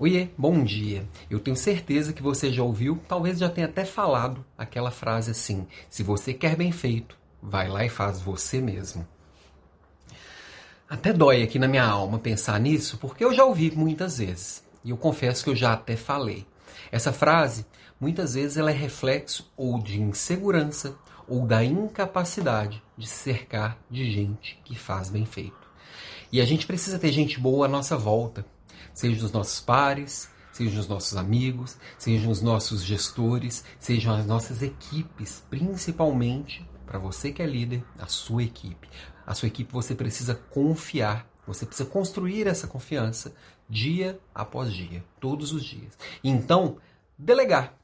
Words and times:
Oiê, 0.00 0.28
bom 0.38 0.62
dia. 0.62 1.04
Eu 1.28 1.40
tenho 1.40 1.56
certeza 1.56 2.12
que 2.12 2.22
você 2.22 2.52
já 2.52 2.62
ouviu, 2.62 3.00
talvez 3.08 3.36
já 3.36 3.48
tenha 3.48 3.66
até 3.66 3.84
falado 3.84 4.44
aquela 4.56 4.92
frase 4.92 5.32
assim: 5.32 5.66
se 5.90 6.04
você 6.04 6.32
quer 6.32 6.54
bem 6.54 6.70
feito, 6.70 7.18
vai 7.42 7.66
lá 7.66 7.84
e 7.84 7.88
faz 7.88 8.20
você 8.20 8.60
mesmo. 8.60 9.04
Até 10.88 11.12
dói 11.12 11.42
aqui 11.42 11.58
na 11.58 11.66
minha 11.66 11.84
alma 11.84 12.20
pensar 12.20 12.60
nisso, 12.60 12.96
porque 12.98 13.24
eu 13.24 13.34
já 13.34 13.44
ouvi 13.44 13.72
muitas 13.72 14.18
vezes. 14.18 14.62
E 14.84 14.90
eu 14.90 14.96
confesso 14.96 15.42
que 15.42 15.50
eu 15.50 15.56
já 15.56 15.72
até 15.72 15.96
falei. 15.96 16.46
Essa 16.92 17.12
frase, 17.12 17.66
muitas 18.00 18.34
vezes, 18.34 18.56
ela 18.56 18.70
é 18.70 18.74
reflexo 18.74 19.50
ou 19.56 19.82
de 19.82 20.00
insegurança 20.00 20.96
ou 21.26 21.44
da 21.44 21.64
incapacidade 21.64 22.80
de 22.96 23.08
cercar 23.08 23.76
de 23.90 24.08
gente 24.08 24.60
que 24.64 24.78
faz 24.78 25.10
bem 25.10 25.26
feito. 25.26 25.68
E 26.30 26.40
a 26.40 26.44
gente 26.44 26.68
precisa 26.68 27.00
ter 27.00 27.10
gente 27.10 27.40
boa 27.40 27.66
à 27.66 27.68
nossa 27.68 27.96
volta, 27.96 28.46
seja 28.94 29.24
os 29.24 29.32
nossos 29.32 29.60
pares, 29.60 30.30
sejam 30.52 30.80
os 30.80 30.88
nossos 30.88 31.16
amigos, 31.16 31.76
sejam 31.98 32.30
os 32.30 32.42
nossos 32.42 32.82
gestores, 32.82 33.64
sejam 33.78 34.14
as 34.14 34.26
nossas 34.26 34.62
equipes, 34.62 35.44
principalmente 35.48 36.68
para 36.84 36.98
você 36.98 37.30
que 37.30 37.42
é 37.42 37.46
líder, 37.46 37.84
a 37.98 38.06
sua 38.06 38.42
equipe. 38.42 38.88
A 39.26 39.34
sua 39.34 39.48
equipe 39.48 39.72
você 39.72 39.94
precisa 39.94 40.34
confiar, 40.34 41.28
você 41.46 41.66
precisa 41.66 41.88
construir 41.88 42.46
essa 42.46 42.66
confiança 42.66 43.34
dia 43.68 44.18
após 44.34 44.72
dia, 44.72 45.04
todos 45.20 45.52
os 45.52 45.62
dias. 45.62 45.96
Então, 46.24 46.78
delegar. 47.16 47.74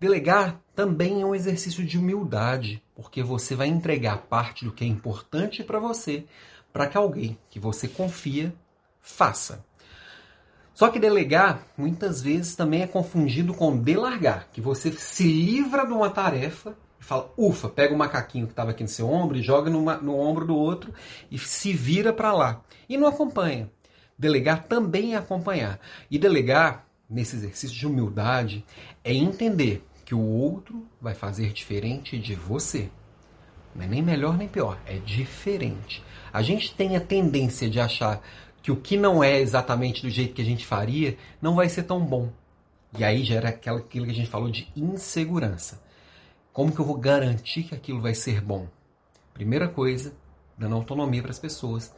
Delegar 0.00 0.60
também 0.74 1.22
é 1.22 1.26
um 1.26 1.34
exercício 1.34 1.84
de 1.84 1.96
humildade, 1.98 2.82
porque 2.94 3.22
você 3.22 3.54
vai 3.54 3.68
entregar 3.68 4.22
parte 4.22 4.64
do 4.64 4.72
que 4.72 4.82
é 4.82 4.86
importante 4.86 5.62
para 5.62 5.78
você 5.78 6.26
para 6.72 6.86
que 6.86 6.96
alguém 6.96 7.38
que 7.48 7.58
você 7.58 7.88
confia 7.88 8.54
faça. 9.00 9.64
Só 10.80 10.88
que 10.88 10.98
delegar 10.98 11.66
muitas 11.76 12.22
vezes 12.22 12.56
também 12.56 12.80
é 12.80 12.86
confundido 12.86 13.52
com 13.52 13.76
delargar, 13.76 14.48
que 14.50 14.62
você 14.62 14.90
se 14.90 15.24
livra 15.24 15.84
de 15.84 15.92
uma 15.92 16.08
tarefa 16.08 16.74
e 16.98 17.04
fala, 17.04 17.30
ufa, 17.36 17.68
pega 17.68 17.94
o 17.94 17.98
macaquinho 17.98 18.46
que 18.46 18.54
estava 18.54 18.70
aqui 18.70 18.82
no 18.82 18.88
seu 18.88 19.06
ombro 19.06 19.36
e 19.36 19.42
joga 19.42 19.68
no, 19.68 19.82
no 20.00 20.18
ombro 20.18 20.46
do 20.46 20.56
outro 20.56 20.90
e 21.30 21.38
se 21.38 21.74
vira 21.74 22.14
para 22.14 22.32
lá. 22.32 22.62
E 22.88 22.96
não 22.96 23.06
acompanha. 23.06 23.70
Delegar 24.18 24.64
também 24.68 25.12
é 25.12 25.18
acompanhar. 25.18 25.78
E 26.10 26.18
delegar, 26.18 26.86
nesse 27.10 27.36
exercício 27.36 27.76
de 27.76 27.86
humildade, 27.86 28.64
é 29.04 29.12
entender 29.12 29.86
que 30.06 30.14
o 30.14 30.26
outro 30.26 30.88
vai 30.98 31.12
fazer 31.12 31.52
diferente 31.52 32.18
de 32.18 32.34
você. 32.34 32.88
Não 33.74 33.84
é 33.84 33.86
nem 33.86 34.00
melhor 34.00 34.34
nem 34.34 34.48
pior, 34.48 34.80
é 34.86 34.96
diferente. 34.96 36.02
A 36.32 36.40
gente 36.40 36.74
tem 36.74 36.96
a 36.96 37.00
tendência 37.00 37.68
de 37.68 37.78
achar 37.78 38.22
que 38.62 38.70
o 38.70 38.76
que 38.76 38.96
não 38.96 39.22
é 39.22 39.38
exatamente 39.38 40.02
do 40.02 40.10
jeito 40.10 40.34
que 40.34 40.42
a 40.42 40.44
gente 40.44 40.66
faria 40.66 41.16
não 41.40 41.54
vai 41.54 41.68
ser 41.68 41.84
tão 41.84 42.04
bom. 42.04 42.30
E 42.98 43.04
aí 43.04 43.24
gera 43.24 43.48
aquilo 43.50 43.82
que 43.82 43.98
a 43.98 44.14
gente 44.14 44.28
falou 44.28 44.50
de 44.50 44.70
insegurança. 44.76 45.82
Como 46.52 46.72
que 46.72 46.80
eu 46.80 46.84
vou 46.84 46.96
garantir 46.96 47.62
que 47.62 47.74
aquilo 47.74 48.00
vai 48.00 48.14
ser 48.14 48.40
bom? 48.40 48.68
Primeira 49.32 49.68
coisa, 49.68 50.12
dando 50.58 50.74
autonomia 50.74 51.22
para 51.22 51.30
as 51.30 51.38
pessoas, 51.38 51.94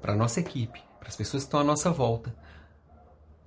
para 0.00 0.12
a 0.12 0.16
nossa 0.16 0.40
equipe, 0.40 0.80
para 0.98 1.08
as 1.08 1.16
pessoas 1.16 1.42
que 1.42 1.48
estão 1.48 1.60
à 1.60 1.64
nossa 1.64 1.90
volta. 1.90 2.34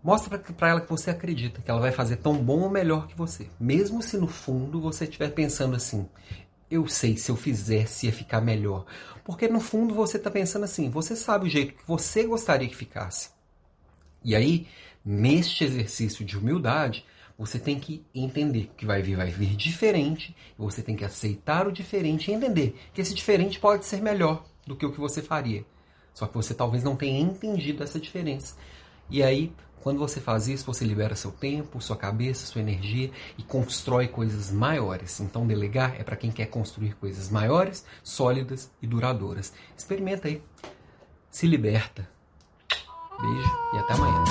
Mostra 0.04 0.38
para 0.38 0.70
ela 0.70 0.82
que 0.82 0.90
você 0.90 1.10
acredita 1.10 1.62
que 1.62 1.72
ela 1.72 1.80
vai 1.80 1.92
fazer 1.92 2.18
tão 2.18 2.36
bom 2.36 2.62
ou 2.62 2.70
melhor 2.70 3.08
que 3.08 3.16
você. 3.16 3.50
Mesmo 3.60 4.02
se 4.02 4.18
no 4.18 4.28
fundo 4.28 4.82
você 4.82 5.06
estiver 5.06 5.30
pensando 5.30 5.76
assim, 5.76 6.08
eu 6.72 6.88
sei 6.88 7.18
se 7.18 7.30
eu 7.30 7.36
fizesse 7.36 8.06
ia 8.06 8.14
ficar 8.14 8.40
melhor. 8.40 8.86
Porque 9.26 9.48
no 9.48 9.60
fundo 9.60 9.94
você 9.94 10.18
está 10.18 10.32
pensando 10.32 10.64
assim, 10.64 10.90
você 10.90 11.16
sabe 11.16 11.48
o 11.48 11.50
jeito 11.50 11.74
que 11.74 11.86
você 11.86 12.24
gostaria 12.24 12.68
que 12.68 12.76
ficasse. 12.76 13.30
E 14.24 14.36
aí, 14.36 14.68
neste 15.04 15.64
exercício 15.64 16.24
de 16.24 16.38
humildade, 16.38 17.06
você 17.38 17.60
tem 17.60 17.80
que 17.80 18.06
entender 18.14 18.72
que 18.78 18.86
vai 18.86 19.02
vir, 19.02 19.18
vai 19.18 19.30
vir 19.30 19.56
diferente, 19.56 20.36
você 20.58 20.82
tem 20.82 20.96
que 20.96 21.04
aceitar 21.04 21.68
o 21.68 21.72
diferente 21.72 22.30
e 22.30 22.34
entender 22.34 22.76
que 22.94 23.02
esse 23.02 23.14
diferente 23.14 23.60
pode 23.60 23.86
ser 23.86 24.02
melhor 24.02 24.46
do 24.66 24.76
que 24.76 24.86
o 24.86 24.92
que 24.92 25.00
você 25.00 25.22
faria. 25.22 25.66
Só 26.14 26.28
que 26.28 26.36
você 26.36 26.54
talvez 26.54 26.84
não 26.84 26.96
tenha 26.96 27.20
entendido 27.20 27.84
essa 27.84 28.00
diferença. 28.00 28.56
E 29.10 29.24
aí 29.24 29.52
quando 29.82 30.00
você 30.00 30.22
faz 30.22 30.48
isso, 30.48 30.66
você 30.66 30.86
libera 30.86 31.16
seu 31.16 31.32
tempo, 31.32 31.82
sua 31.82 31.96
cabeça, 31.96 32.46
sua 32.46 32.62
energia 32.62 33.12
e 33.38 33.44
constrói 33.44 34.08
coisas 34.08 34.52
maiores. 34.52 35.20
Então, 35.20 35.46
delegar 35.46 36.00
é 36.00 36.04
para 36.04 36.16
quem 36.16 36.32
quer 36.32 36.48
construir 36.48 36.94
coisas 36.96 37.30
maiores, 37.30 37.86
sólidas 38.04 38.72
e 38.82 38.88
duradouras. 38.88 39.54
Experimenta 39.78 40.28
aí. 40.28 40.42
Se 41.30 41.48
liberta. 41.48 42.08
Beijo 43.20 43.52
e 43.74 43.78
até 43.78 43.94
amanhã. 43.94 44.31